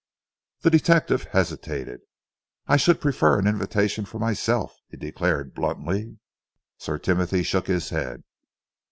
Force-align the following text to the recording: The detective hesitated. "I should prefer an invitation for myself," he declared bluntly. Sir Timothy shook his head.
The 0.61 0.71
detective 0.71 1.25
hesitated. 1.25 2.01
"I 2.65 2.75
should 2.75 2.99
prefer 2.99 3.37
an 3.37 3.45
invitation 3.45 4.03
for 4.03 4.17
myself," 4.17 4.75
he 4.89 4.97
declared 4.97 5.53
bluntly. 5.53 6.17
Sir 6.79 6.97
Timothy 6.97 7.43
shook 7.43 7.67
his 7.67 7.89
head. 7.89 8.23